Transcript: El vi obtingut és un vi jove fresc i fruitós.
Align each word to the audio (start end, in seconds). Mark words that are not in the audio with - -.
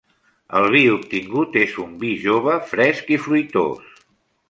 El 0.59 0.65
vi 0.75 0.81
obtingut 0.93 1.59
és 1.65 1.77
un 1.85 1.93
vi 2.07 2.17
jove 2.25 2.59
fresc 2.75 3.15
i 3.19 3.23
fruitós. 3.27 4.05